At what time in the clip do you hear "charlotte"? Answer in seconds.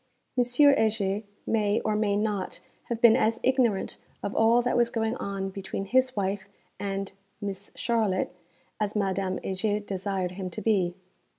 7.75-8.33